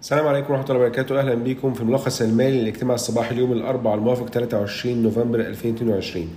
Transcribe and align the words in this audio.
السلام 0.00 0.26
عليكم 0.26 0.52
ورحمة 0.52 0.64
الله 0.70 0.76
وبركاته. 0.80 1.18
أهلا 1.20 1.34
بكم 1.34 1.74
في 1.74 1.80
الملخص 1.80 2.22
المالي 2.22 2.60
للاجتماع 2.60 2.94
الصباحي 2.94 3.34
اليوم 3.34 3.52
الأربعاء 3.52 3.96
الموافق 3.98 4.26
23 4.28 5.02
نوفمبر 5.02 5.40
2022 5.40 6.28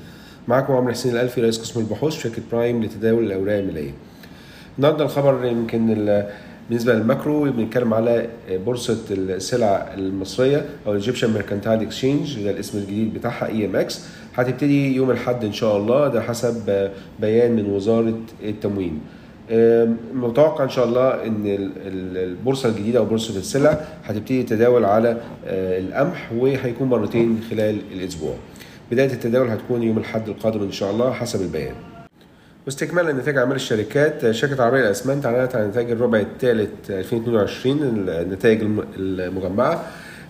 معكم 0.47 0.73
عمرو 0.73 0.91
حسين 0.91 1.11
الألفي 1.11 1.41
رئيس 1.41 1.59
قسم 1.59 1.79
البحوث 1.79 2.15
في 2.15 2.21
شركة 2.21 2.41
برايم 2.51 2.83
لتداول 2.83 3.23
الأوراق 3.23 3.55
المالية. 3.57 3.91
النهارده 4.77 5.03
الخبر 5.05 5.45
يمكن 5.45 5.89
ال- 5.91 6.29
بالنسبة 6.69 6.93
لل 6.93 7.08
macro 7.08 7.43
بنتكلم 7.51 7.93
على 7.93 8.29
بورصة 8.49 8.97
السلع 9.11 9.93
المصرية 9.97 10.65
أو 10.85 10.91
ال 10.91 10.96
Egyptian 10.96 11.33
Mercantile 11.33 11.81
Exchange 11.81 12.43
ده 12.43 12.51
الاسم 12.51 12.77
الجديد 12.77 13.13
بتاعها 13.13 13.47
EMX 13.47 14.05
هتبتدي 14.35 14.95
يوم 14.95 15.11
الأحد 15.11 15.43
إن 15.45 15.53
شاء 15.53 15.77
الله 15.77 16.07
ده 16.07 16.21
حسب 16.21 16.89
بيان 17.19 17.55
من 17.55 17.65
وزارة 17.65 18.19
التموين. 18.43 18.99
متوقع 20.13 20.63
إن 20.63 20.69
شاء 20.69 20.85
الله 20.85 21.25
إن 21.25 21.45
ال- 21.45 21.71
ال- 21.87 22.17
البورصة 22.17 22.69
الجديدة 22.69 22.99
أو 22.99 23.05
بورصة 23.05 23.37
السلع 23.39 23.77
هتبتدي 24.05 24.43
تداول 24.43 24.85
على 24.85 25.09
آه، 25.45 25.79
القمح 25.79 26.31
وهيكون 26.37 26.87
مرتين 26.89 27.39
خلال 27.51 27.77
الأسبوع. 27.93 28.33
بداية 28.91 29.13
التداول 29.13 29.47
هتكون 29.49 29.83
يوم 29.83 29.97
الأحد 29.97 30.29
القادم 30.29 30.61
إن 30.61 30.71
شاء 30.71 30.91
الله 30.91 31.11
حسب 31.13 31.41
البيان. 31.41 31.73
واستكمالا 32.65 33.11
لنتائج 33.11 33.37
أعمال 33.37 33.55
الشركات 33.55 34.31
شركة 34.31 34.63
عربية 34.63 34.79
للاسمنت 34.79 35.25
أعلنت 35.25 35.55
عن 35.55 35.67
نتائج 35.69 35.91
الربع 35.91 36.19
الثالث 36.19 36.69
2022 36.91 37.77
النتائج 38.09 38.61
الم- 38.61 38.85
المجمعة. 38.97 39.83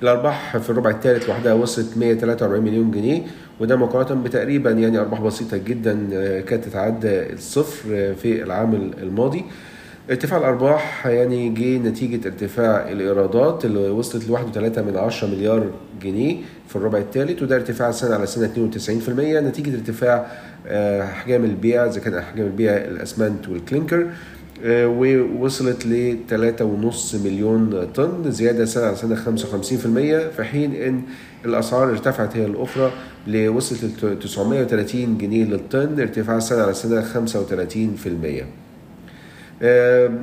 الأرباح 0.04 0.58
في 0.58 0.70
الربع 0.70 0.90
الثالث 0.90 1.30
لوحدها 1.30 1.54
وصلت 1.54 1.98
143 1.98 2.64
مليون 2.64 2.91
جنيه 2.91 3.22
وده 3.60 3.76
مقارنة 3.76 4.24
بتقريبا 4.24 4.72
يعني 4.72 5.00
أرباح 5.00 5.22
بسيطة 5.22 5.58
جدا 5.58 6.10
آه، 6.14 6.41
كانت 6.41 6.66
تتعدى 6.66 7.34
الصفر 7.34 7.90
آه، 7.94 8.14
في 8.14 8.44
العام 8.44 8.91
الماضي. 9.02 9.44
ارتفاع 10.10 10.40
الأرباح 10.40 11.08
يعني 11.08 11.50
جه 11.50 11.77
نتيجة 11.77 12.27
ارتفاع 12.27 12.90
الإيرادات 12.91 13.66
اللي 13.66 13.90
وصلت 13.90 14.29
ل 14.29 14.32
1.3 14.32 14.82
من 14.82 14.98
10 14.98 15.27
مليار 15.27 15.70
جنيه 16.02 16.38
في 16.68 16.76
الربع 16.76 16.98
الثالث 16.98 17.44
وده 17.44 17.55
ارتفاع 17.55 17.91
سنة 17.91 18.16
على 18.16 18.26
سنة 18.26 18.48
92% 18.48 19.10
نتيجة 19.40 19.76
ارتفاع 19.76 20.27
آه، 20.68 21.04
احجام 21.04 21.44
البيع 21.46 21.85
إذا 21.85 21.99
كان 21.99 22.13
احجام 22.13 22.46
البيع 22.46 22.77
الأسمنت 22.77 23.49
والكلينكر. 23.49 24.02
آه، 24.02 24.10
ووصلت 24.65 25.85
ل 25.85 26.17
3.5 26.29 27.15
مليون 27.15 27.87
طن 27.95 28.31
زيادة 28.31 28.65
سنة 28.65 28.85
على 28.85 28.95
سنة 28.95 29.15
55% 29.15 30.35
في 30.35 30.43
حين 30.43 30.76
إن 30.76 31.01
الأسعار 31.45 31.90
ارتفعت 31.90 32.37
هي 32.37 32.45
الأخرى 32.45 32.91
لوصلت 33.27 34.04
ل 34.04 34.20
930 34.20 35.17
جنيه 35.17 35.43
للطن 35.45 35.99
ارتفاع 35.99 36.39
سنة 36.39 36.62
على 36.62 36.73
سنة 36.73 37.01
35% 37.01 38.45
آم، 39.63 40.20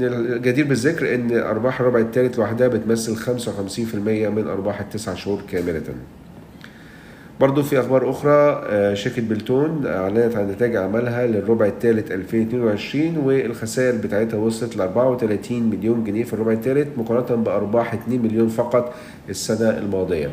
الجدير 0.00 0.66
بالذكر 0.66 1.14
إن 1.14 1.32
أرباح 1.38 1.80
الربع 1.80 1.98
الثالث 2.00 2.38
لوحدها 2.38 2.68
بتمثل 2.68 3.16
55% 3.16 3.94
من 4.28 4.46
أرباح 4.48 4.80
التسع 4.80 5.14
شهور 5.14 5.42
كاملة. 5.52 5.82
برضو 7.40 7.62
في 7.62 7.80
أخبار 7.80 8.10
أخرى 8.10 8.62
آه، 8.66 8.94
شركة 8.94 9.22
بلتون 9.22 9.86
أعلنت 9.86 10.36
عن 10.36 10.50
نتائج 10.50 10.76
اعمالها 10.76 11.26
للربع 11.26 11.66
الثالث 11.66 12.12
2022 12.12 13.16
والخسائر 13.16 13.96
بتاعتها 13.96 14.36
وصلت 14.36 14.76
ل 14.76 14.80
34 14.80 15.62
مليون 15.62 16.04
جنيه 16.04 16.24
في 16.24 16.32
الربع 16.32 16.52
الثالث 16.52 16.98
مقارنة 16.98 17.42
بأرباح 17.42 17.94
2 17.94 18.22
مليون 18.22 18.48
فقط 18.48 18.94
السنة 19.28 19.78
الماضية. 19.78 20.30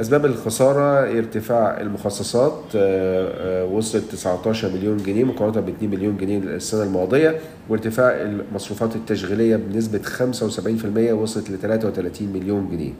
أسباب 0.00 0.26
الخسارة 0.26 1.18
ارتفاع 1.18 1.80
المخصصات 1.80 2.62
آه، 2.76 3.62
آه، 3.62 3.64
وصلت 3.64 4.04
19 4.12 4.70
مليون 4.70 4.96
جنيه 4.96 5.24
مقارنة 5.24 5.60
ب 5.60 5.68
2 5.68 5.90
مليون 5.90 6.16
جنيه 6.16 6.38
السنة 6.38 6.82
الماضية 6.82 7.36
وارتفاع 7.68 8.10
المصروفات 8.22 8.96
التشغيلية 8.96 9.56
بنسبة 9.56 10.00
75% 10.02 11.12
وصلت 11.12 11.50
ل 11.50 11.58
33 11.58 12.28
مليون 12.34 12.68
جنيه. 12.70 12.92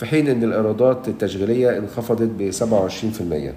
في 0.00 0.06
حين 0.06 0.28
إن 0.28 0.44
الإيرادات 0.44 1.08
التشغيلية 1.08 1.78
انخفضت 1.78 2.30
ب 2.38 2.50
27% 2.50 3.54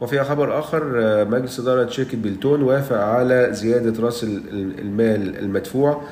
وفي 0.00 0.22
خبر 0.24 0.58
آه، 0.96 1.24
مجلس 1.24 1.60
إدارة 1.60 1.88
شركة 1.88 2.18
بلتون 2.18 2.62
وافق 2.62 2.96
على 2.96 3.50
ال- 4.24 4.48
ال- 4.50 4.80
المال 4.80 5.38
المدفوع 5.38 6.02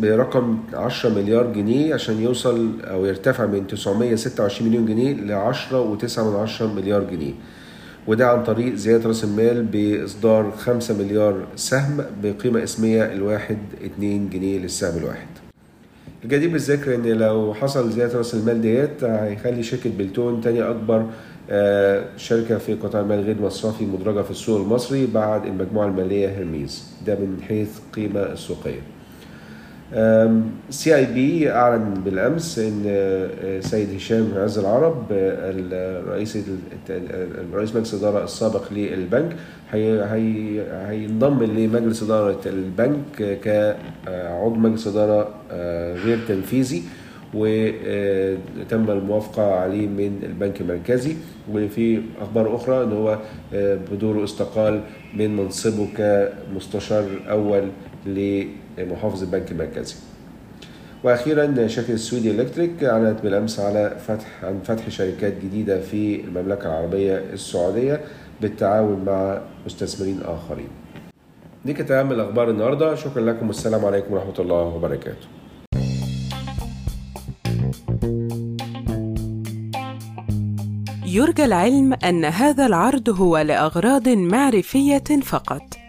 برقم 0.00 0.58
10 0.74 1.10
مليار 1.10 1.52
جنيه 1.52 1.94
عشان 1.94 2.20
يوصل 2.22 2.80
أو 2.84 3.04
يرتفع 3.06 3.46
من 3.46 3.66
926 3.66 4.68
مليون 4.68 4.86
جنيه 4.86 5.12
ل 5.14 5.32
10.9 5.32 6.74
مليار 6.74 7.04
جنيه. 7.04 7.32
وده 8.06 8.28
عن 8.28 8.42
طريق 8.44 8.74
زيادة 8.74 9.08
رأس 9.08 9.24
المال 9.24 9.62
بإصدار 9.62 10.50
5 10.50 10.98
مليار 10.98 11.46
سهم 11.56 12.04
بقيمة 12.22 12.62
اسمية 12.62 13.12
الواحد 13.12 13.58
2 13.84 14.30
جنيه 14.30 14.58
للسهم 14.58 14.98
الواحد. 14.98 15.26
الجدير 16.24 16.50
بالذكر 16.50 16.94
إن 16.94 17.06
لو 17.06 17.54
حصل 17.54 17.90
زيادة 17.90 18.18
رأس 18.18 18.34
المال 18.34 18.60
ديت 18.62 19.04
هيخلي 19.04 19.62
شركة 19.62 19.90
بلتون 19.98 20.40
تاني 20.40 20.62
أكبر 20.62 21.06
آه، 21.50 22.04
شركة 22.16 22.58
في 22.58 22.74
قطاع 22.74 23.00
المال 23.00 23.20
غير 23.20 23.42
مصرفي 23.42 23.84
مدرجة 23.84 24.22
في 24.22 24.30
السوق 24.30 24.60
المصري 24.60 25.06
بعد 25.06 25.46
المجموعه 25.46 25.86
المالية 25.86 26.38
هيرميس. 26.38 26.84
ده 27.06 27.14
من 27.14 27.42
حيث 27.48 27.78
قيمة 27.92 28.20
السوقية. 28.20 28.80
CIB 30.70 31.50
أعلن 31.50 31.94
بالأمس 32.04 32.58
إن 32.58 32.82
آه، 32.86 33.60
سيد 33.60 33.94
هشام 33.94 34.32
عز 34.36 34.58
العرب 34.58 35.06
آه، 35.12 35.50
الرئيس 35.50 36.38
الرئيس 37.50 37.76
مجلس 37.76 37.94
الاداره 37.94 38.24
السابق 38.24 38.72
للبنك 38.72 39.36
هي 39.72 40.02
هي 40.04 40.62
هينضم 40.88 41.42
لمجلس 41.42 42.02
إدارة 42.02 42.40
البنك 42.46 43.38
كعضو 43.44 44.54
مجلس 44.54 44.86
إدارة 44.86 45.28
آه، 45.50 45.94
غير 45.94 46.18
تنفيذي 46.28 46.82
وتم 47.34 48.90
الموافقة 48.90 49.54
عليه 49.54 49.86
من 49.86 50.20
البنك 50.22 50.60
المركزي. 50.60 51.14
وفي 51.52 52.00
أخبار 52.20 52.56
أخرى 52.56 52.84
أن 52.84 52.92
هو 52.92 53.18
آه، 53.54 53.78
بدوره 53.92 54.24
استقال 54.24 54.80
من 55.16 55.36
منصبه 55.36 55.88
كمستشار 55.96 57.04
أول 57.30 57.62
لمحافظ 58.06 59.22
البنك 59.22 59.52
المركزي 59.52 59.94
وأخيرا 61.04 61.66
شركة 61.66 61.92
السويدي 61.92 62.30
إلكتريك 62.30 62.84
أعلنت 62.84 63.20
بالأمس 63.20 63.60
على 63.60 63.96
فتح 64.06 64.44
عن 64.44 64.60
فتح 64.64 64.88
شركات 64.88 65.34
جديدة 65.44 65.80
في 65.80 66.20
المملكة 66.20 66.66
العربية 66.66 67.18
السعودية 67.32 68.00
بالتعاون 68.40 69.04
مع 69.04 69.40
مستثمرين 69.66 70.20
آخرين. 70.24 70.68
دي 71.64 71.72
كانت 71.72 71.90
أهم 71.90 72.12
الأخبار 72.12 72.50
النهارده 72.50 72.94
شكرا 72.94 73.22
لكم 73.22 73.46
والسلام 73.46 73.84
عليكم 73.84 74.14
ورحمة 74.14 74.38
الله 74.38 74.62
وبركاته. 74.62 75.26
يرجى 81.06 81.44
العلم 81.44 81.92
أن 81.92 82.24
هذا 82.24 82.66
العرض 82.66 83.08
هو 83.08 83.38
لأغراض 83.38 84.08
معرفية 84.08 85.20
فقط، 85.22 85.62